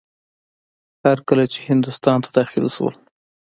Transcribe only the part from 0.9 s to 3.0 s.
هر کله چې هندوستان ته داخل شول.